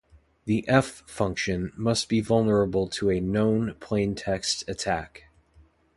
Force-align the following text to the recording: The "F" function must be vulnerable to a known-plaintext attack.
The 0.45 0.67
"F" 0.67 1.03
function 1.05 1.73
must 1.75 2.09
be 2.09 2.21
vulnerable 2.21 2.87
to 2.87 3.11
a 3.11 3.19
known-plaintext 3.19 4.67
attack. 4.67 5.25